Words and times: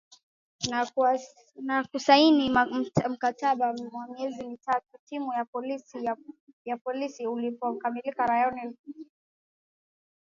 na 1.67 1.83
kusaini 1.91 2.57
mkataba 3.09 3.67
wa 3.67 4.07
miezi 4.07 4.43
mitatu 4.47 4.85
na 4.93 4.99
timu 5.05 5.33
yangu 5.33 6.35
ya 6.65 6.77
Polisi 6.77 7.27
ulipokamilika 7.27 8.25
Rayon 8.25 8.57
Sports 8.73 9.05